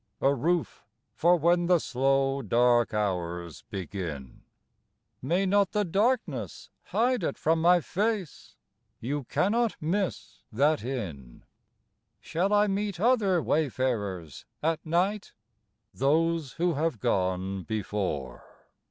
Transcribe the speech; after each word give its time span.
A 0.19 0.33
roof 0.33 0.83
for 1.13 1.37
when 1.37 1.67
the 1.67 1.77
slow 1.77 2.41
dark 2.41 2.91
hours 2.91 3.63
begin. 3.69 4.41
May 5.21 5.45
not 5.45 5.73
the 5.73 5.85
darkness 5.85 6.71
hide 6.85 7.21
it 7.21 7.37
from 7.37 7.61
my 7.61 7.81
face? 7.81 8.55
You 8.99 9.25
cannot 9.25 9.75
miss 9.79 10.41
that 10.51 10.83
inn. 10.83 11.43
Shall 12.19 12.51
I 12.51 12.65
meet 12.65 12.99
other 12.99 13.43
wayfarers 13.43 14.45
at 14.63 14.83
night? 14.83 15.33
Those 15.93 16.53
who 16.53 16.73
have 16.73 16.99
gone 16.99 17.61
before. 17.61 18.43